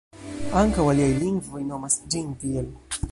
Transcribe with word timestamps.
Ankaŭ 0.61 0.85
aliaj 0.93 1.11
lingvoj 1.19 1.63
nomas 1.69 1.99
ĝin 2.15 2.35
tiel. 2.45 2.73